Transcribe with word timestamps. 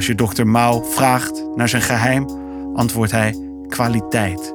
Als 0.00 0.08
je 0.08 0.14
dokter 0.14 0.46
Mao 0.46 0.82
vraagt 0.82 1.44
naar 1.54 1.68
zijn 1.68 1.82
geheim, 1.82 2.26
antwoordt 2.74 3.12
hij 3.12 3.34
kwaliteit. 3.68 4.54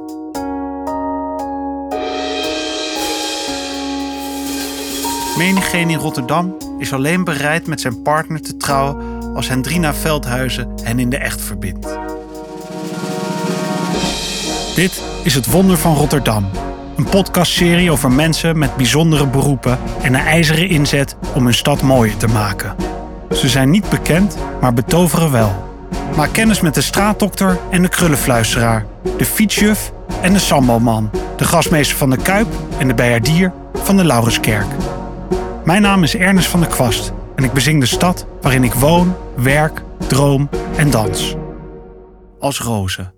Menigeen 5.37 5.89
in 5.89 5.97
Rotterdam 5.97 6.57
is 6.77 6.93
alleen 6.93 7.23
bereid 7.23 7.67
met 7.67 7.81
zijn 7.81 8.01
partner 8.01 8.41
te 8.41 8.57
trouwen 8.57 9.23
als 9.35 9.47
Hendrina 9.47 9.93
Veldhuizen 9.93 10.71
hen 10.83 10.99
in 10.99 11.09
de 11.09 11.17
echt 11.17 11.41
verbindt. 11.41 11.97
Dit 14.75 15.03
is 15.23 15.33
Het 15.33 15.51
Wonder 15.51 15.77
van 15.77 15.95
Rotterdam. 15.95 16.49
Een 16.97 17.09
podcastserie 17.09 17.91
over 17.91 18.11
mensen 18.11 18.57
met 18.57 18.75
bijzondere 18.75 19.27
beroepen 19.27 19.79
en 20.01 20.13
een 20.13 20.25
ijzeren 20.25 20.69
inzet 20.69 21.15
om 21.35 21.43
hun 21.43 21.53
stad 21.53 21.81
mooier 21.81 22.17
te 22.17 22.27
maken. 22.27 22.94
Ze 23.31 23.49
zijn 23.49 23.69
niet 23.69 23.89
bekend, 23.89 24.37
maar 24.61 24.73
betoveren 24.73 25.31
wel. 25.31 25.73
Maak 26.15 26.33
kennis 26.33 26.61
met 26.61 26.73
de 26.73 26.81
straatdokter 26.81 27.59
en 27.71 27.81
de 27.81 27.87
krullenfluisteraar, 27.87 28.85
de 29.17 29.25
fietsjuf 29.25 29.91
en 30.21 30.33
de 30.33 30.39
sambalman, 30.39 31.11
de 31.37 31.43
gasmeester 31.43 31.97
van 31.97 32.09
de 32.09 32.17
Kuip 32.17 32.47
en 32.77 32.87
de 32.87 32.93
bijaardier 32.93 33.53
van 33.73 33.97
de 33.97 34.05
Laurenskerk. 34.05 34.67
Mijn 35.65 35.81
naam 35.81 36.03
is 36.03 36.15
Ernest 36.15 36.47
van 36.47 36.59
der 36.59 36.69
Kwast 36.69 37.13
en 37.35 37.43
ik 37.43 37.53
bezing 37.53 37.79
de 37.79 37.85
stad 37.85 38.27
waarin 38.41 38.63
ik 38.63 38.73
woon, 38.73 39.15
werk, 39.35 39.81
droom 40.07 40.49
en 40.77 40.89
dans. 40.89 41.35
Als 42.39 42.59
Roze. 42.59 43.13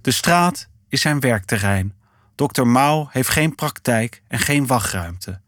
De 0.00 0.10
straat 0.10 0.68
is 0.88 1.00
zijn 1.00 1.20
werkterrein. 1.20 1.94
Dokter 2.34 2.66
Mao 2.66 3.08
heeft 3.10 3.28
geen 3.28 3.54
praktijk 3.54 4.22
en 4.28 4.38
geen 4.38 4.66
wachtruimte. 4.66 5.40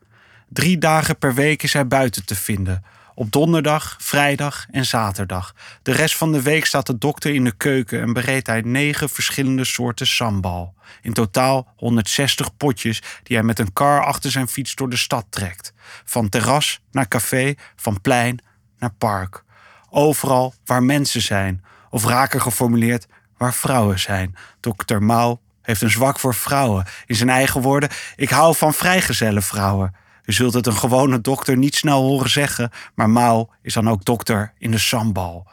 Drie 0.49 0.79
dagen 0.79 1.19
per 1.19 1.35
week 1.35 1.63
is 1.63 1.73
hij 1.73 1.87
buiten 1.87 2.27
te 2.27 2.35
vinden. 2.35 2.85
Op 3.21 3.33
donderdag, 3.33 3.97
vrijdag 3.99 4.67
en 4.71 4.85
zaterdag. 4.85 5.55
De 5.83 5.93
rest 5.93 6.17
van 6.17 6.33
de 6.33 6.43
week 6.43 6.65
staat 6.65 6.87
de 6.87 6.99
dokter 6.99 7.35
in 7.35 7.45
de 7.45 7.53
keuken 7.53 8.01
en 8.01 8.13
bereedt 8.13 8.47
hij 8.47 8.61
negen 8.61 9.09
verschillende 9.09 9.65
soorten 9.65 10.07
sambal. 10.07 10.75
In 11.03 11.13
totaal 11.13 11.73
160 11.77 12.57
potjes 12.57 13.03
die 13.23 13.37
hij 13.37 13.45
met 13.45 13.59
een 13.59 13.73
kar 13.73 14.05
achter 14.05 14.31
zijn 14.31 14.49
fiets 14.49 14.75
door 14.75 14.91
de 14.91 14.97
stad 14.97 15.27
trekt. 15.31 15.73
Van 16.05 16.29
terras 16.29 16.81
naar 16.91 17.09
café, 17.09 17.55
van 17.77 18.01
plein 18.01 18.39
naar 18.79 18.95
park. 18.99 19.45
Overal 19.91 20.55
waar 20.65 20.83
mensen 20.83 21.23
zijn, 21.23 21.65
of 21.91 22.05
raker 22.05 22.41
geformuleerd, 22.41 23.07
waar 23.37 23.55
vrouwen 23.55 23.99
zijn. 23.99 24.37
Dokter 24.61 25.03
Mao 25.03 25.41
heeft 25.63 25.83
een 25.83 25.91
zwak 25.91 26.19
voor 26.19 26.35
vrouwen. 26.35 26.87
In 27.07 27.17
zijn 27.17 27.31
eigen 27.31 27.61
woorden, 27.61 27.89
ik 28.17 28.31
hou 28.31 28.57
van 28.57 28.75
vrijgezelle 28.75 29.43
vrouwen. 29.43 29.95
U 30.31 30.33
zult 30.33 30.55
het 30.55 30.67
een 30.67 30.77
gewone 30.77 31.21
dokter 31.21 31.57
niet 31.57 31.75
snel 31.75 32.03
horen 32.03 32.31
zeggen, 32.31 32.71
maar 32.95 33.11
Mao 33.11 33.51
is 33.63 33.75
dan 33.75 33.89
ook 33.89 34.05
dokter 34.05 34.53
in 34.59 34.71
de 34.71 34.79
sambal. 34.79 35.47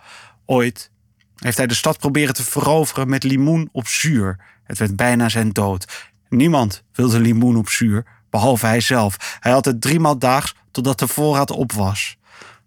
Ooit 0.46 0.92
heeft 1.36 1.58
hij 1.58 1.68
de 1.68 1.74
stad 1.74 2.00
proberen 2.00 2.34
te 2.34 2.44
veroveren 2.44 3.10
met 3.10 3.24
limoen 3.24 3.70
op 3.72 3.88
zuur. 3.88 4.40
Het 4.64 4.78
werd 4.78 4.96
bijna 4.96 5.30
zijn 5.30 5.50
dood. 5.50 6.12
Niemand 6.30 6.84
wilde 6.94 7.20
limoen 7.20 7.56
op 7.56 7.70
zuur, 7.70 8.06
behalve 8.30 8.66
hij 8.66 8.80
zelf. 8.80 9.38
Hij 9.40 9.52
had 9.52 9.66
het 9.66 9.82
driemaal 9.82 10.18
daags 10.18 10.56
totdat 10.72 11.00
de 11.00 11.08
voorraad 11.08 11.52
op 11.52 11.72
was. 11.72 12.18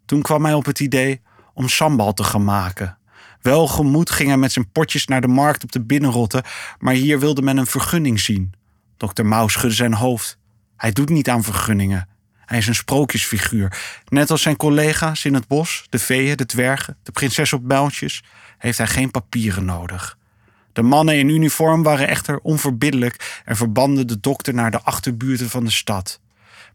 Toen 0.04 0.22
kwam 0.22 0.44
hij 0.44 0.54
op 0.54 0.64
het 0.64 0.80
idee 0.80 1.20
om 1.54 1.68
sambal 1.68 2.12
te 2.12 2.24
gaan 2.24 2.44
maken. 2.44 2.98
Welgemoed 3.40 4.10
ging 4.10 4.28
hij 4.28 4.38
met 4.38 4.52
zijn 4.52 4.70
potjes 4.72 5.06
naar 5.06 5.20
de 5.20 5.28
markt 5.28 5.62
op 5.62 5.72
de 5.72 5.80
binnenrotte, 5.80 6.44
maar 6.78 6.94
hier 6.94 7.20
wilde 7.20 7.42
men 7.42 7.56
een 7.56 7.66
vergunning 7.66 8.20
zien. 8.20 8.52
Dokter 8.96 9.26
Mao 9.26 9.48
schudde 9.48 9.76
zijn 9.76 9.94
hoofd. 9.94 10.39
Hij 10.80 10.92
doet 10.92 11.08
niet 11.08 11.28
aan 11.28 11.42
vergunningen. 11.42 12.08
Hij 12.46 12.58
is 12.58 12.66
een 12.66 12.74
sprookjesfiguur. 12.74 13.78
Net 14.08 14.30
als 14.30 14.42
zijn 14.42 14.56
collega's 14.56 15.24
in 15.24 15.34
het 15.34 15.46
bos, 15.46 15.86
de 15.88 15.98
veeën, 15.98 16.36
de 16.36 16.46
dwergen, 16.46 16.96
de 17.02 17.12
prinses 17.12 17.52
op 17.52 17.68
builtjes, 17.68 18.22
heeft 18.58 18.78
hij 18.78 18.86
geen 18.86 19.10
papieren 19.10 19.64
nodig. 19.64 20.18
De 20.72 20.82
mannen 20.82 21.18
in 21.18 21.28
uniform 21.28 21.82
waren 21.82 22.08
echter 22.08 22.38
onverbiddelijk 22.38 23.42
en 23.44 23.56
verbanden 23.56 24.06
de 24.06 24.20
dokter 24.20 24.54
naar 24.54 24.70
de 24.70 24.82
achterbuurten 24.82 25.50
van 25.50 25.64
de 25.64 25.70
stad. 25.70 26.20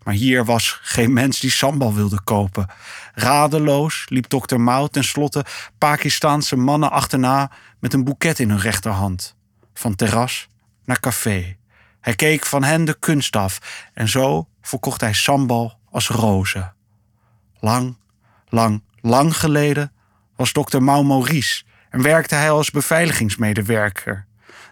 Maar 0.04 0.14
hier 0.14 0.46
was 0.46 0.80
geen 0.82 1.14
mens 1.14 1.40
die 1.40 1.52
sambal 1.52 1.94
wilde 1.94 2.22
kopen. 2.24 2.70
Radeloos 3.14 4.06
liep 4.10 4.30
dokter 4.30 4.62
Mao 4.62 4.88
tenslotte 4.88 5.46
Pakistaanse 5.78 6.56
mannen 6.56 6.92
achterna 6.92 7.52
met 7.80 7.94
een 7.94 8.04
boeket 8.04 8.40
in 8.40 8.50
hun 8.50 8.60
rechterhand. 8.60 9.36
Van 9.74 9.96
terras 9.96 10.48
naar 10.84 11.00
café. 11.00 11.58
Hij 12.06 12.16
keek 12.16 12.46
van 12.46 12.64
hen 12.64 12.86
de 12.86 12.96
kunst 13.00 13.36
af 13.36 13.88
en 13.94 14.10
zo 14.10 14.48
verkocht 14.62 15.02
hij 15.02 15.14
sambal 15.14 15.80
als 15.92 16.08
rozen. 16.08 16.74
Lang, 17.60 17.98
lang, 18.50 18.84
lang 19.02 19.38
geleden 19.38 19.92
was 20.36 20.54
dokter 20.54 20.84
Mao 20.84 21.04
Maurice 21.04 21.64
en 21.90 22.02
werkte 22.02 22.36
hij 22.36 22.52
als 22.52 22.72
beveiligingsmedewerker. 22.72 24.26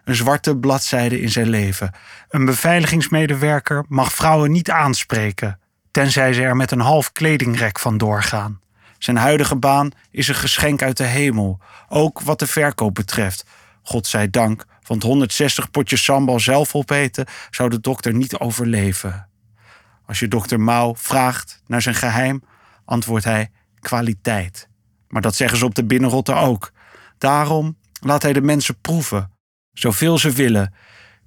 Een 0.03 0.15
zwarte 0.15 0.57
bladzijde 0.57 1.21
in 1.21 1.29
zijn 1.29 1.49
leven. 1.49 1.91
Een 2.29 2.45
beveiligingsmedewerker 2.45 3.85
mag 3.87 4.13
vrouwen 4.13 4.51
niet 4.51 4.71
aanspreken, 4.71 5.59
tenzij 5.91 6.33
ze 6.33 6.41
er 6.41 6.55
met 6.55 6.71
een 6.71 6.79
half 6.79 7.11
kledingrek 7.11 7.79
van 7.79 7.97
doorgaan. 7.97 8.61
Zijn 8.97 9.17
huidige 9.17 9.55
baan 9.55 9.91
is 10.11 10.27
een 10.27 10.35
geschenk 10.35 10.81
uit 10.81 10.97
de 10.97 11.03
hemel, 11.03 11.59
ook 11.89 12.21
wat 12.21 12.39
de 12.39 12.47
verkoop 12.47 12.95
betreft. 12.95 13.45
God 13.83 14.07
zij 14.07 14.29
dank, 14.29 14.65
want 14.87 15.03
160 15.03 15.71
potjes 15.71 16.03
sambal 16.03 16.39
zelf 16.39 16.75
opeten 16.75 17.25
zou 17.49 17.69
de 17.69 17.79
dokter 17.79 18.13
niet 18.13 18.37
overleven. 18.37 19.27
Als 20.05 20.19
je 20.19 20.27
dokter 20.27 20.59
Mao 20.59 20.93
vraagt 20.93 21.61
naar 21.67 21.81
zijn 21.81 21.95
geheim, 21.95 22.43
antwoordt 22.85 23.25
hij 23.25 23.51
kwaliteit. 23.79 24.69
Maar 25.07 25.21
dat 25.21 25.35
zeggen 25.35 25.57
ze 25.57 25.65
op 25.65 25.75
de 25.75 25.85
binnenrotte 25.85 26.33
ook. 26.33 26.71
Daarom 27.17 27.77
laat 27.99 28.21
hij 28.21 28.33
de 28.33 28.41
mensen 28.41 28.81
proeven, 28.81 29.31
zoveel 29.73 30.17
ze 30.17 30.31
willen. 30.31 30.73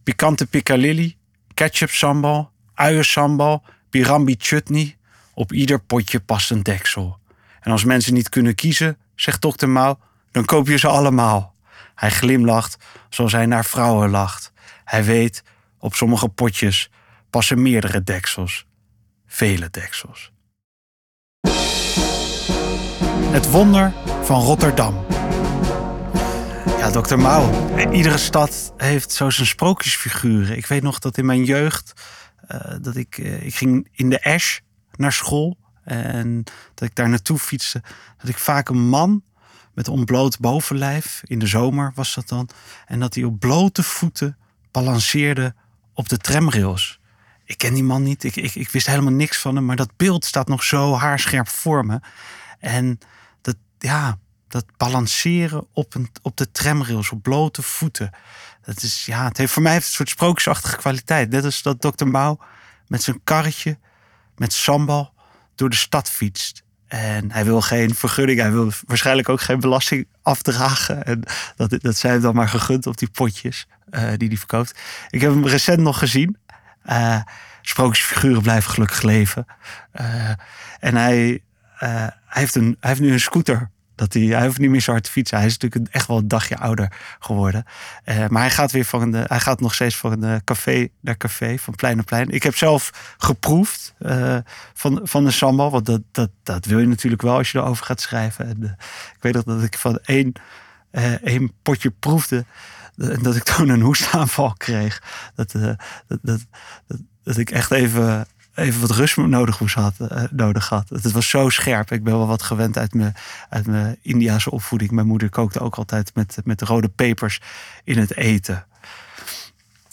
Pikante 0.02 0.46
piccalilli, 0.46 1.16
ketchup 1.54 1.90
sambal, 1.90 2.50
uiensambal, 2.74 3.64
pirambi 3.90 4.34
chutney. 4.38 4.96
Op 5.34 5.52
ieder 5.52 5.80
potje 5.80 6.20
past 6.20 6.50
een 6.50 6.62
deksel. 6.62 7.18
En 7.60 7.72
als 7.72 7.84
mensen 7.84 8.14
niet 8.14 8.28
kunnen 8.28 8.54
kiezen, 8.54 8.98
zegt 9.14 9.42
dokter 9.42 9.68
Mao, 9.68 9.98
dan 10.30 10.44
koop 10.44 10.68
je 10.68 10.78
ze 10.78 10.88
allemaal. 10.88 11.54
Hij 11.94 12.10
glimlacht 12.10 12.84
zoals 13.08 13.32
hij 13.32 13.46
naar 13.46 13.64
vrouwen 13.64 14.10
lacht. 14.10 14.52
Hij 14.84 15.04
weet, 15.04 15.42
op 15.78 15.94
sommige 15.94 16.28
potjes 16.28 16.90
passen 17.30 17.62
meerdere 17.62 18.02
deksels. 18.02 18.66
Vele 19.26 19.70
deksels. 19.70 20.32
Het 23.30 23.50
wonder 23.50 23.92
van 24.22 24.40
Rotterdam. 24.40 25.06
Ja, 26.78 26.90
dokter 26.90 27.18
Mouw. 27.18 27.76
Iedere 27.92 28.18
stad 28.18 28.72
heeft 28.76 29.12
zo 29.12 29.30
zijn 29.30 29.46
sprookjesfiguren. 29.46 30.56
Ik 30.56 30.66
weet 30.66 30.82
nog 30.82 30.98
dat 30.98 31.18
in 31.18 31.26
mijn 31.26 31.44
jeugd... 31.44 31.92
Uh, 32.50 32.74
dat 32.80 32.96
ik, 32.96 33.18
uh, 33.18 33.46
ik 33.46 33.54
ging 33.54 33.88
in 33.92 34.10
de 34.10 34.24
Ash 34.24 34.58
naar 34.96 35.12
school. 35.12 35.58
En 35.84 36.44
dat 36.74 36.88
ik 36.88 36.94
daar 36.94 37.08
naartoe 37.08 37.38
fietste. 37.38 37.82
Dat 38.18 38.28
ik 38.28 38.38
vaak 38.38 38.68
een 38.68 38.88
man 38.88 39.22
met 39.76 39.88
ontbloot 39.88 40.38
bovenlijf. 40.38 41.22
In 41.24 41.38
de 41.38 41.46
zomer 41.46 41.92
was 41.94 42.14
dat 42.14 42.28
dan. 42.28 42.48
En 42.86 43.00
dat 43.00 43.14
hij 43.14 43.24
op 43.24 43.38
blote 43.38 43.82
voeten 43.82 44.36
balanceerde 44.70 45.54
op 45.94 46.08
de 46.08 46.16
tramrails. 46.16 47.00
Ik 47.44 47.58
ken 47.58 47.74
die 47.74 47.84
man 47.84 48.02
niet. 48.02 48.24
Ik, 48.24 48.36
ik, 48.36 48.54
ik 48.54 48.70
wist 48.70 48.86
helemaal 48.86 49.12
niks 49.12 49.38
van 49.38 49.54
hem. 49.54 49.64
Maar 49.64 49.76
dat 49.76 49.96
beeld 49.96 50.24
staat 50.24 50.48
nog 50.48 50.62
zo 50.62 50.94
haarscherp 50.94 51.48
voor 51.48 51.86
me. 51.86 52.00
En 52.58 52.98
dat, 53.40 53.56
ja, 53.78 54.18
dat 54.48 54.64
balanceren 54.76 55.66
op, 55.72 55.94
een, 55.94 56.10
op 56.22 56.36
de 56.36 56.50
tramrails, 56.50 57.10
op 57.10 57.22
blote 57.22 57.62
voeten. 57.62 58.10
Dat 58.64 58.82
is, 58.82 59.06
ja, 59.06 59.24
het 59.24 59.36
heeft 59.36 59.52
voor 59.52 59.62
mij 59.62 59.72
heeft 59.72 59.86
een 59.86 59.92
soort 59.92 60.08
sprookjesachtige 60.08 60.76
kwaliteit. 60.76 61.30
Net 61.30 61.44
als 61.44 61.62
dat 61.62 61.82
dokter 61.82 62.08
Mouw 62.08 62.38
met 62.86 63.02
zijn 63.02 63.20
karretje, 63.24 63.78
met 64.36 64.52
sambal, 64.52 65.12
door 65.54 65.70
de 65.70 65.76
stad 65.76 66.10
fietst. 66.10 66.64
En 66.86 67.32
hij 67.32 67.44
wil 67.44 67.60
geen 67.60 67.94
vergunning, 67.94 68.40
hij 68.40 68.52
wil 68.52 68.72
waarschijnlijk 68.86 69.28
ook 69.28 69.40
geen 69.40 69.60
belasting 69.60 70.06
afdragen. 70.22 71.04
En 71.04 71.22
dat, 71.56 71.76
dat 71.80 71.96
zijn 71.96 72.20
dan 72.20 72.34
maar 72.34 72.48
gegund 72.48 72.86
op 72.86 72.98
die 72.98 73.10
potjes 73.10 73.66
uh, 73.90 74.10
die 74.16 74.28
hij 74.28 74.36
verkoopt. 74.36 74.78
Ik 75.10 75.20
heb 75.20 75.30
hem 75.30 75.46
recent 75.46 75.78
nog 75.80 75.98
gezien. 75.98 76.36
Uh, 76.86 77.20
sprookjesfiguren 77.62 78.42
blijven 78.42 78.70
gelukkig 78.70 79.02
leven. 79.02 79.46
Uh, 80.00 80.30
en 80.78 80.94
hij, 80.94 81.42
hij, 81.74 82.12
heeft 82.26 82.54
een, 82.54 82.76
hij 82.80 82.90
heeft 82.90 83.00
nu 83.00 83.12
een 83.12 83.20
scooter 83.20 83.70
dat 83.96 84.12
hij, 84.12 84.22
hij 84.22 84.46
hoeft 84.46 84.58
niet 84.58 84.70
meer 84.70 84.80
zo 84.80 84.90
hard 84.90 85.04
te 85.04 85.10
fietsen. 85.10 85.36
Hij 85.38 85.46
is 85.46 85.58
natuurlijk 85.58 85.94
echt 85.94 86.06
wel 86.06 86.16
een 86.18 86.28
dagje 86.28 86.58
ouder 86.58 86.92
geworden. 87.18 87.64
Uh, 88.04 88.26
maar 88.26 88.42
hij 88.42 88.50
gaat 88.50 88.72
weer 88.72 88.84
van 88.84 89.10
de, 89.10 89.24
hij 89.26 89.40
gaat 89.40 89.60
nog 89.60 89.74
steeds 89.74 89.96
van 89.96 90.22
een 90.22 90.44
café 90.44 90.88
naar 91.00 91.16
café, 91.16 91.58
van 91.58 91.74
plein 91.74 91.96
naar 91.96 92.04
plein. 92.04 92.30
Ik 92.30 92.42
heb 92.42 92.56
zelf 92.56 93.14
geproefd 93.18 93.94
van, 94.74 95.00
van 95.02 95.24
de 95.24 95.30
sambal. 95.30 95.70
Want 95.70 95.86
dat, 95.86 96.02
dat, 96.12 96.30
dat 96.42 96.64
wil 96.64 96.78
je 96.78 96.86
natuurlijk 96.86 97.22
wel 97.22 97.36
als 97.36 97.52
je 97.52 97.58
erover 97.58 97.84
gaat 97.84 98.00
schrijven. 98.00 98.46
En, 98.46 98.76
ik 99.16 99.22
weet 99.22 99.34
nog 99.34 99.44
dat 99.44 99.62
ik 99.62 99.78
van 99.78 99.98
één, 100.04 100.32
één 101.22 101.52
potje 101.62 101.90
proefde. 101.90 102.44
En 102.96 103.22
dat 103.22 103.36
ik 103.36 103.42
toen 103.42 103.68
een 103.68 103.80
hoestaanval 103.80 104.52
kreeg. 104.56 105.02
Dat, 105.34 105.50
dat, 105.50 105.78
dat, 106.06 106.18
dat, 106.22 106.46
dat 107.22 107.36
ik 107.36 107.50
echt 107.50 107.70
even 107.70 108.26
even 108.56 108.80
wat 108.80 108.90
rust 108.90 109.16
nodig, 109.16 109.60
moest 109.60 109.74
had, 109.74 109.94
uh, 109.98 110.22
nodig 110.30 110.68
had. 110.68 110.88
Het 110.88 111.12
was 111.12 111.28
zo 111.28 111.48
scherp. 111.48 111.90
Ik 111.90 112.04
ben 112.04 112.16
wel 112.16 112.26
wat 112.26 112.42
gewend 112.42 112.78
uit 112.78 112.94
mijn, 112.94 113.14
uit 113.48 113.66
mijn 113.66 113.98
Indiase 114.02 114.50
opvoeding. 114.50 114.90
Mijn 114.90 115.06
moeder 115.06 115.30
kookte 115.30 115.60
ook 115.60 115.76
altijd 115.76 116.14
met, 116.14 116.38
met 116.44 116.62
rode 116.62 116.88
pepers 116.88 117.40
in 117.84 117.98
het 117.98 118.16
eten. 118.16 118.66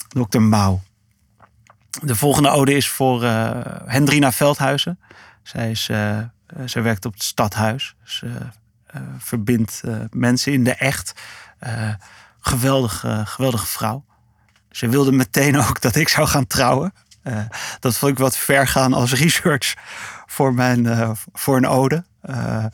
Dr. 0.07 0.39
Mouw. 0.39 0.81
De 2.01 2.15
volgende 2.15 2.50
ode 2.50 2.74
is 2.74 2.89
voor 2.89 3.24
uh, 3.24 3.51
Hendrina 3.86 4.31
Veldhuizen. 4.31 5.00
Zij, 5.44 5.71
is, 5.71 5.89
uh, 5.89 6.18
zij 6.65 6.81
werkt 6.81 7.06
op 7.06 7.13
het 7.13 7.24
stadhuis. 7.24 7.95
Ze 8.04 8.31
verbindt 9.18 9.83
mensen 10.12 10.54
in 10.54 10.63
de 10.63 10.74
echt. 10.74 11.13
geweldige, 12.39 13.21
geweldige 13.25 13.65
vrouw. 13.65 14.06
Ze 14.71 14.89
wilde 14.89 15.12
meteen 15.12 15.57
ook 15.57 15.81
dat 15.81 15.95
ik 15.95 16.10
zou 16.10 16.27
gaan 16.27 16.48
trouwen. 16.48 16.94
Uh, 17.24 17.40
dat 17.80 17.98
vond 17.98 18.12
ik 18.12 18.18
wat 18.18 18.38
ver 18.38 18.68
gaan 18.68 18.94
als 18.94 19.14
research 19.24 19.74
voor, 20.25 20.54
mijn, 20.54 20.86
uh, 20.86 21.12
voor 21.34 21.58
een 21.58 21.68
ode. 21.68 22.04
Uh, 22.30 22.66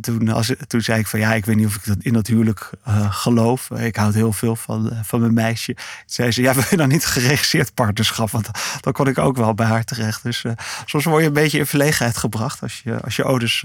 toen, 0.00 0.28
als, 0.28 0.52
toen 0.66 0.80
zei 0.80 0.98
ik 0.98 1.06
van 1.06 1.20
ja, 1.20 1.34
ik 1.34 1.44
weet 1.44 1.56
niet 1.56 1.66
of 1.66 1.74
ik 1.74 1.86
dat 1.86 1.96
in 2.00 2.12
dat 2.12 2.26
huwelijk 2.26 2.70
geloof. 3.10 3.70
Ik 3.70 3.96
houd 3.96 4.14
heel 4.14 4.32
veel 4.32 4.56
van, 4.56 4.92
van 5.02 5.20
mijn 5.20 5.34
meisje. 5.34 5.74
Toen 5.74 5.84
zei 6.06 6.30
ze, 6.30 6.42
ja, 6.42 6.54
wil 6.54 6.64
je 6.70 6.76
dan 6.76 6.88
niet 6.88 7.06
geregisseerd 7.06 7.74
partnerschap? 7.74 8.30
Want 8.30 8.50
dan 8.80 8.92
kon 8.92 9.06
ik 9.06 9.18
ook 9.18 9.36
wel 9.36 9.54
bij 9.54 9.66
haar 9.66 9.84
terecht. 9.84 10.22
Dus 10.22 10.44
soms 10.84 11.04
word 11.04 11.20
je 11.20 11.26
een 11.26 11.32
beetje 11.32 11.58
in 11.58 11.66
verlegenheid 11.66 12.16
gebracht 12.16 12.62
als 12.62 12.80
je, 12.84 13.00
als 13.00 13.16
je 13.16 13.24
odes 13.24 13.64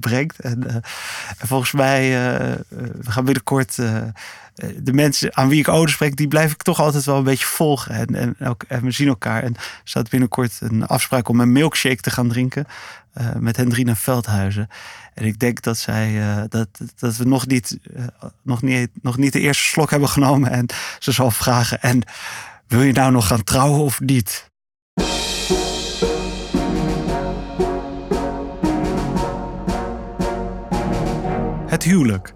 brengt. 0.00 0.40
En, 0.40 0.68
en, 0.68 0.82
volgens 1.38 1.72
mij, 1.72 2.10
we 3.00 3.10
gaan 3.10 3.24
binnenkort 3.24 3.78
eh, 3.78 4.02
de 4.56 4.92
mensen 4.92 5.36
aan 5.36 5.48
wie 5.48 5.58
ik 5.58 5.68
ouders 5.68 5.92
spreek, 5.92 6.16
die 6.16 6.28
blijf 6.28 6.52
ik 6.52 6.62
toch 6.62 6.80
altijd 6.80 7.04
wel 7.04 7.16
een 7.16 7.24
beetje 7.24 7.46
volgen. 7.46 7.94
En, 7.94 8.14
en, 8.14 8.48
ook, 8.48 8.62
en 8.62 8.82
we 8.82 8.90
zien 8.90 9.08
elkaar. 9.08 9.42
En 9.42 9.54
er 9.54 9.80
staat 9.84 10.10
binnenkort 10.10 10.58
een 10.60 10.86
afspraak 10.86 11.28
om 11.28 11.40
een 11.40 11.52
milkshake 11.52 12.00
te 12.00 12.10
gaan 12.10 12.28
drinken. 12.28 12.66
Uh, 13.20 13.34
met 13.34 13.56
Hendrina 13.56 13.96
Veldhuizen. 13.96 14.68
En 15.14 15.24
ik 15.24 15.38
denk 15.38 15.62
dat 15.62 15.78
zij 15.78 16.12
uh, 16.12 16.42
dat, 16.48 16.68
dat 16.96 17.16
we 17.16 17.24
nog 17.24 17.46
niet, 17.46 17.78
nog, 18.42 18.62
niet, 18.62 18.90
nog 19.02 19.16
niet 19.16 19.32
de 19.32 19.40
eerste 19.40 19.64
slok 19.64 19.90
hebben 19.90 20.08
genomen. 20.08 20.50
En 20.50 20.66
ze 20.98 21.12
zal 21.12 21.30
vragen: 21.30 21.82
En 21.82 22.02
wil 22.66 22.82
je 22.82 22.92
nou 22.92 23.12
nog 23.12 23.26
gaan 23.26 23.44
trouwen 23.44 23.80
of 23.80 24.00
niet? 24.00 24.50
Het 31.66 31.82
huwelijk. 31.82 32.35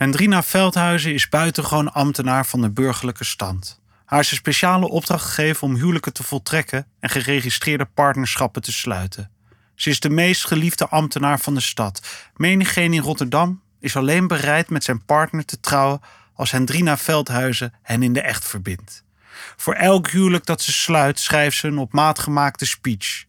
Hendrina 0.00 0.42
Veldhuizen 0.42 1.14
is 1.14 1.28
buitengewoon 1.28 1.92
ambtenaar 1.92 2.46
van 2.46 2.60
de 2.60 2.70
burgerlijke 2.70 3.24
stand. 3.24 3.80
Haar 4.04 4.20
is 4.20 4.30
een 4.30 4.36
speciale 4.36 4.88
opdracht 4.88 5.24
gegeven 5.24 5.66
om 5.66 5.74
huwelijken 5.74 6.12
te 6.12 6.22
voltrekken 6.22 6.86
en 7.00 7.10
geregistreerde 7.10 7.84
partnerschappen 7.84 8.62
te 8.62 8.72
sluiten. 8.72 9.30
Ze 9.74 9.90
is 9.90 10.00
de 10.00 10.10
meest 10.10 10.46
geliefde 10.46 10.88
ambtenaar 10.88 11.40
van 11.40 11.54
de 11.54 11.60
stad. 11.60 12.00
Menigeen 12.36 12.92
in 12.92 13.02
Rotterdam 13.02 13.62
is 13.80 13.96
alleen 13.96 14.26
bereid 14.26 14.70
met 14.70 14.84
zijn 14.84 15.04
partner 15.04 15.44
te 15.44 15.60
trouwen 15.60 16.00
als 16.34 16.50
Hendrina 16.50 16.96
Veldhuizen 16.96 17.74
hen 17.82 18.02
in 18.02 18.12
de 18.12 18.20
echt 18.20 18.46
verbindt. 18.46 19.04
Voor 19.56 19.74
elk 19.74 20.10
huwelijk 20.10 20.46
dat 20.46 20.62
ze 20.62 20.72
sluit, 20.72 21.18
schrijft 21.18 21.56
ze 21.56 21.66
een 21.66 21.78
op 21.78 21.92
maat 21.92 22.18
gemaakte 22.18 22.66
speech. 22.66 23.24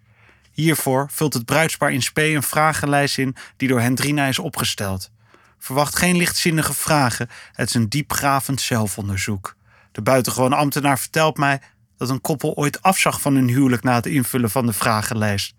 Hiervoor 0.52 1.08
vult 1.10 1.34
het 1.34 1.46
bruidspaar 1.46 1.92
in 1.92 2.02
spe 2.02 2.30
een 2.30 2.44
vragenlijst 2.44 3.18
in 3.18 3.36
die 3.58 3.68
door 3.68 3.82
Hendrina 3.82 4.26
is 4.26 4.40
opgesteld. 4.40 5.12
Verwacht 5.64 5.96
geen 5.96 6.18
lichtzinnige 6.18 6.74
vragen. 6.74 7.30
Het 7.54 7.68
is 7.68 7.74
een 7.74 7.90
diepgravend 7.90 8.62
zelfonderzoek. 8.62 9.56
De 9.92 10.02
buitengewone 10.02 10.56
ambtenaar 10.56 11.00
vertelt 11.00 11.38
mij 11.38 11.62
dat 11.98 12.10
een 12.10 12.22
koppel 12.22 12.56
ooit 12.56 12.82
afzag 12.82 13.22
van 13.22 13.36
hun 13.36 13.48
huwelijk 13.48 13.84
na 13.84 13.96
het 13.96 14.06
invullen 14.06 14.50
van 14.50 14.66
de 14.66 14.74
vragenlijst. 14.74 15.56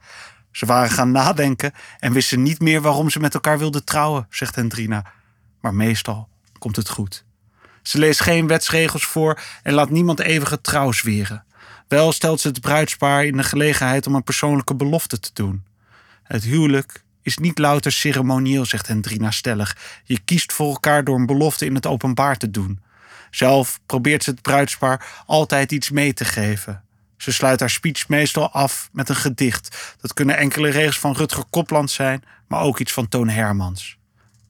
Ze 0.51 0.67
waren 0.67 0.91
gaan 0.91 1.11
nadenken 1.11 1.73
en 1.99 2.13
wisten 2.13 2.43
niet 2.43 2.61
meer 2.61 2.81
waarom 2.81 3.11
ze 3.11 3.21
met 3.21 3.35
elkaar 3.35 3.59
wilden 3.59 3.85
trouwen, 3.85 4.27
zegt 4.31 4.55
Hendrina. 4.55 5.13
Maar 5.61 5.75
meestal 5.75 6.29
komt 6.59 6.77
het 6.77 6.89
goed. 6.89 7.25
Ze 7.83 7.99
leest 7.99 8.21
geen 8.21 8.47
wetsregels 8.47 9.05
voor 9.05 9.41
en 9.63 9.73
laat 9.73 9.91
niemand 9.91 10.21
eeuwige 10.21 10.61
trouw 10.61 10.93
zweren. 10.93 11.45
Wel 11.89 12.13
stelt 12.13 12.41
ze 12.41 12.49
het 12.49 12.61
bruidspaar 12.61 13.25
in 13.25 13.37
de 13.37 13.43
gelegenheid 13.43 14.07
om 14.07 14.15
een 14.15 14.25
persoonlijke 14.25 14.75
belofte 14.75 15.21
te 15.21 15.31
doen. 15.33 15.65
Het 16.23 16.43
huwelijk 16.43 17.05
is 17.23 17.39
niet 17.39 17.59
louter 17.59 17.93
ceremonieel, 17.93 18.65
zegt 18.65 18.87
Hendrina 18.87 19.31
stellig. 19.31 19.77
Je 20.05 20.19
kiest 20.25 20.53
voor 20.53 20.69
elkaar 20.69 21.05
door 21.05 21.19
een 21.19 21.27
belofte 21.27 21.65
in 21.65 21.75
het 21.75 21.87
openbaar 21.87 22.37
te 22.37 22.51
doen. 22.51 22.81
Zelf 23.31 23.81
probeert 23.87 24.23
ze 24.23 24.31
het 24.31 24.43
bruidspaar 24.43 25.23
altijd 25.27 25.73
iets 25.73 25.91
mee 25.91 26.13
te 26.13 26.25
geven. 26.25 26.83
Ze 27.17 27.33
sluit 27.33 27.61
haar 27.61 27.71
speech 27.71 28.09
meestal 28.09 28.51
af 28.51 28.89
met 28.93 29.09
een 29.09 29.17
gedicht. 29.17 29.97
Dat 30.01 30.15
kunnen 30.15 30.37
enkele 30.37 30.69
regels 30.69 30.99
van 30.99 31.13
Rutger 31.13 31.45
Kopland 31.51 31.91
zijn, 31.91 32.23
maar 32.49 32.61
ook 32.61 32.79
iets 32.79 32.93
van 32.93 33.09
Toon 33.09 33.29
Hermans. 33.29 33.97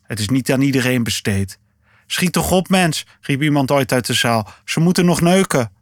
Het 0.03 0.19
is 0.19 0.29
niet 0.29 0.53
aan 0.53 0.61
iedereen 0.61 1.03
besteed. 1.03 1.59
Schiet 2.07 2.33
toch 2.33 2.51
op, 2.51 2.69
mens, 2.69 3.07
riep 3.21 3.43
iemand 3.43 3.71
ooit 3.71 3.93
uit 3.93 4.07
de 4.07 4.15
zaal. 4.15 4.49
Ze 4.65 4.81
moeten 4.81 5.05
nog 5.05 5.21
neuken. 5.21 5.73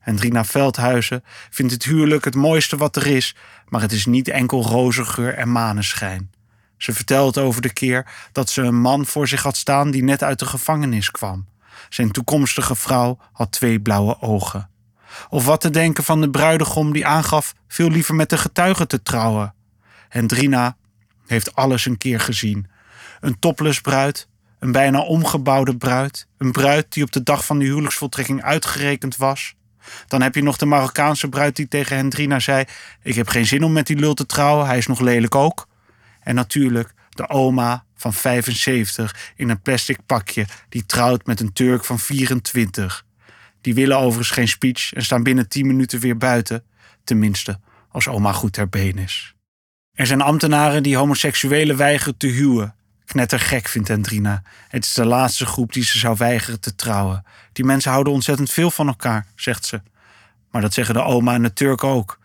Hendrina 0.00 0.44
Veldhuizen 0.44 1.24
vindt 1.50 1.72
het 1.72 1.84
huwelijk 1.84 2.24
het 2.24 2.34
mooiste 2.34 2.76
wat 2.76 2.96
er 2.96 3.06
is, 3.06 3.36
maar 3.68 3.80
het 3.80 3.92
is 3.92 4.06
niet 4.06 4.28
enkel 4.28 4.62
rozengeur 4.62 5.34
en 5.34 5.52
maneschijn. 5.52 6.30
Ze 6.76 6.92
vertelt 6.92 7.38
over 7.38 7.62
de 7.62 7.72
keer 7.72 8.06
dat 8.32 8.50
ze 8.50 8.62
een 8.62 8.80
man 8.80 9.06
voor 9.06 9.28
zich 9.28 9.42
had 9.42 9.56
staan 9.56 9.90
die 9.90 10.02
net 10.02 10.22
uit 10.22 10.38
de 10.38 10.46
gevangenis 10.46 11.10
kwam. 11.10 11.48
Zijn 11.88 12.10
toekomstige 12.10 12.74
vrouw 12.74 13.18
had 13.32 13.52
twee 13.52 13.80
blauwe 13.80 14.20
ogen. 14.20 14.70
Of 15.28 15.44
wat 15.44 15.60
te 15.60 15.70
denken 15.70 16.04
van 16.04 16.20
de 16.20 16.30
bruidegom 16.30 16.92
die 16.92 17.06
aangaf 17.06 17.54
veel 17.68 17.90
liever 17.90 18.14
met 18.14 18.30
de 18.30 18.38
getuigen 18.38 18.88
te 18.88 19.02
trouwen. 19.02 19.54
Hendrina 20.08 20.76
heeft 21.26 21.54
alles 21.54 21.86
een 21.86 21.98
keer 21.98 22.20
gezien. 22.20 22.70
Een 23.20 23.38
topless 23.38 23.80
bruid, 23.80 24.28
een 24.58 24.72
bijna 24.72 25.00
omgebouwde 25.00 25.76
bruid, 25.76 26.26
een 26.38 26.52
bruid 26.52 26.92
die 26.92 27.04
op 27.04 27.12
de 27.12 27.22
dag 27.22 27.44
van 27.44 27.58
de 27.58 27.64
huwelijksvoltrekking 27.64 28.42
uitgerekend 28.42 29.16
was, 29.16 29.54
dan 30.06 30.22
heb 30.22 30.34
je 30.34 30.42
nog 30.42 30.56
de 30.56 30.66
Marokkaanse 30.66 31.28
bruid 31.28 31.56
die 31.56 31.68
tegen 31.68 31.96
Hendrina 31.96 32.38
zei: 32.38 32.64
Ik 33.02 33.14
heb 33.14 33.28
geen 33.28 33.46
zin 33.46 33.64
om 33.64 33.72
met 33.72 33.86
die 33.86 33.96
lul 33.96 34.14
te 34.14 34.26
trouwen, 34.26 34.66
hij 34.66 34.78
is 34.78 34.86
nog 34.86 35.00
lelijk 35.00 35.34
ook. 35.34 35.68
En 36.20 36.34
natuurlijk 36.34 36.94
de 37.10 37.28
oma 37.28 37.84
van 37.94 38.12
75 38.12 39.32
in 39.36 39.48
een 39.48 39.60
plastic 39.60 39.98
pakje 40.06 40.46
die 40.68 40.86
trouwt 40.86 41.26
met 41.26 41.40
een 41.40 41.52
Turk 41.52 41.84
van 41.84 41.98
24. 41.98 43.04
Die 43.60 43.74
willen 43.74 43.98
overigens 43.98 44.30
geen 44.30 44.48
speech 44.48 44.92
en 44.92 45.04
staan 45.04 45.22
binnen 45.22 45.48
10 45.48 45.66
minuten 45.66 46.00
weer 46.00 46.16
buiten, 46.16 46.64
tenminste 47.04 47.60
als 47.88 48.08
oma 48.08 48.32
goed 48.32 48.52
ter 48.52 48.68
been 48.68 48.98
is. 48.98 49.34
Er 49.92 50.06
zijn 50.06 50.20
ambtenaren 50.20 50.82
die 50.82 50.96
homoseksuelen 50.96 51.76
weigeren 51.76 52.16
te 52.16 52.26
huwen. 52.26 52.74
Knettergek 53.10 53.68
vindt 53.68 53.88
Hendrina. 53.88 54.42
Het 54.68 54.84
is 54.84 54.92
de 54.92 55.04
laatste 55.04 55.46
groep 55.46 55.72
die 55.72 55.84
ze 55.84 55.98
zou 55.98 56.16
weigeren 56.18 56.60
te 56.60 56.74
trouwen. 56.74 57.24
Die 57.52 57.64
mensen 57.64 57.90
houden 57.90 58.12
ontzettend 58.12 58.50
veel 58.50 58.70
van 58.70 58.86
elkaar, 58.86 59.26
zegt 59.34 59.64
ze. 59.64 59.82
Maar 60.50 60.62
dat 60.62 60.74
zeggen 60.74 60.94
de 60.94 61.02
oma 61.02 61.34
en 61.34 61.42
de 61.42 61.52
Turk 61.52 61.84
ook. 61.84 62.18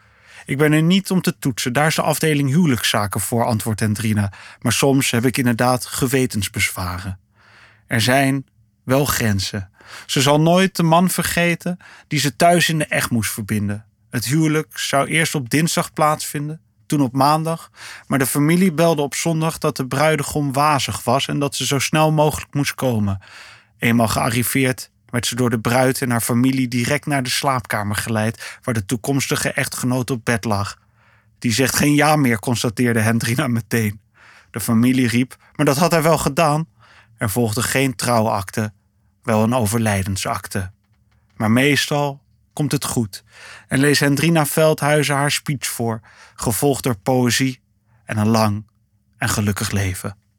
Ik 0.46 0.58
ben 0.58 0.72
er 0.72 0.82
niet 0.82 1.12
om 1.12 1.22
te 1.22 1.40
toetsen, 1.40 1.74
daar 1.74 1.88
is 1.88 1.96
de 1.96 2.02
afdeling 2.02 2.50
huwelijkszaken 2.50 3.22
voor, 3.22 3.46
antwoordt 3.46 3.80
Hendrina. 3.80 4.32
Maar 4.60 4.72
soms 4.72 5.12
heb 5.12 5.26
ik 5.26 5.38
inderdaad 5.38 5.86
gewetensbezwaren. 5.86 7.20
Er 7.88 8.02
zijn 8.02 8.46
wel 8.84 9.06
grenzen. 9.06 9.70
Ze 10.06 10.22
zal 10.22 10.42
nooit 10.42 10.76
de 10.76 10.84
man 10.84 11.10
vergeten 11.10 11.78
die 12.08 12.20
ze 12.20 12.36
thuis 12.36 12.70
in 12.70 12.78
de 12.78 12.86
echt 12.86 13.10
moest 13.10 13.32
verbinden. 13.32 13.86
Het 14.10 14.26
huwelijk 14.26 14.78
zou 14.78 15.08
eerst 15.08 15.36
op 15.36 15.50
dinsdag 15.50 15.94
plaatsvinden 15.94 16.62
toen 16.88 17.02
op 17.02 17.14
maandag, 17.14 17.72
maar 18.08 18.20
de 18.20 18.26
familie 18.26 18.74
belde 18.74 19.02
op 19.02 19.16
zondag 19.16 19.58
dat 19.58 19.78
de 19.78 19.88
bruidegom 19.88 20.54
wazig 20.54 21.04
was 21.04 21.28
en 21.28 21.40
dat 21.40 21.56
ze 21.56 21.66
zo 21.66 21.80
snel 21.80 22.12
mogelijk 22.12 22.54
moest 22.54 22.76
komen. 22.76 23.22
Eenmaal 23.78 24.08
gearriveerd 24.08 24.90
werd 25.06 25.26
ze 25.26 25.36
door 25.36 25.50
de 25.50 25.60
bruid 25.60 26.02
en 26.02 26.10
haar 26.10 26.22
familie 26.22 26.68
direct 26.68 27.06
naar 27.06 27.24
de 27.24 27.30
slaapkamer 27.30 27.96
geleid, 27.96 28.58
waar 28.64 28.74
de 28.74 28.86
toekomstige 28.86 29.52
echtgenoot 29.52 30.12
op 30.12 30.26
bed 30.26 30.44
lag. 30.44 30.78
Die 31.40 31.54
zegt 31.54 31.76
geen 31.76 31.94
ja 31.94 32.16
meer, 32.16 32.40
constateerde 32.40 33.00
Hendrina 33.00 33.48
meteen. 33.48 34.00
De 34.52 34.60
familie 34.60 35.08
riep, 35.08 35.38
maar 35.56 35.66
dat 35.66 35.78
had 35.78 35.92
hij 35.92 36.02
wel 36.02 36.18
gedaan. 36.18 36.68
Er 37.18 37.30
volgde 37.30 37.62
geen 37.62 37.96
trouwakte, 37.96 38.74
wel 39.24 39.44
een 39.44 39.54
overlijdensakte. 39.54 40.72
Maar 41.36 41.52
meestal 41.52 42.22
komt 42.56 42.72
het 42.72 42.86
goed 42.86 43.24
en 43.68 43.80
leest 43.80 44.00
Hendrina 44.00 44.46
Veldhuizen 44.46 45.16
haar 45.16 45.32
speech 45.32 45.68
voor, 45.68 46.02
gevolgd 46.36 46.84
door 46.84 46.98
poëzie 46.98 47.62
en 48.06 48.18
een 48.18 48.28
lang 48.28 48.68
en 49.18 49.30
gelukkig 49.30 49.72
leven. 49.72 50.18